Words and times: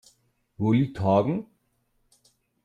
Wo 0.57 0.71
liegt 0.73 0.99
Hagen? 0.99 1.45